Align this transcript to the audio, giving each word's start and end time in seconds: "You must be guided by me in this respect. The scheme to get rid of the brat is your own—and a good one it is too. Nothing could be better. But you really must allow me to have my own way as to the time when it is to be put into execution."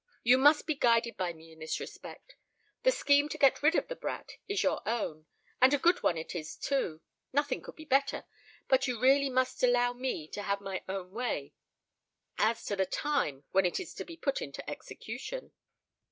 "You 0.23 0.39
must 0.39 0.65
be 0.65 0.73
guided 0.73 1.15
by 1.15 1.31
me 1.31 1.51
in 1.51 1.59
this 1.59 1.79
respect. 1.79 2.35
The 2.81 2.91
scheme 2.91 3.29
to 3.29 3.37
get 3.37 3.61
rid 3.61 3.75
of 3.75 3.87
the 3.87 3.95
brat 3.95 4.31
is 4.47 4.63
your 4.63 4.81
own—and 4.89 5.73
a 5.75 5.77
good 5.77 6.01
one 6.01 6.17
it 6.17 6.33
is 6.33 6.55
too. 6.57 7.01
Nothing 7.31 7.61
could 7.61 7.75
be 7.75 7.85
better. 7.85 8.25
But 8.67 8.87
you 8.87 8.99
really 8.99 9.29
must 9.29 9.61
allow 9.61 9.93
me 9.93 10.27
to 10.29 10.41
have 10.41 10.59
my 10.59 10.81
own 10.89 11.11
way 11.11 11.53
as 12.39 12.65
to 12.65 12.75
the 12.75 12.87
time 12.87 13.43
when 13.51 13.63
it 13.67 13.79
is 13.79 13.93
to 13.93 14.03
be 14.03 14.17
put 14.17 14.41
into 14.41 14.67
execution." 14.67 15.51